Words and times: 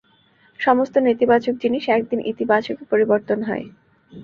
সমস্ত 0.59 0.95
নেতিবাচক 1.07 1.55
জিনিস 1.63 1.83
একদিন 1.89 2.19
ইতিবাচকে 2.31 2.83
পরিবর্তন 2.91 3.39
হয়। 3.43 3.65